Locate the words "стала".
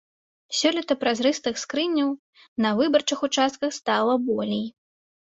3.81-4.21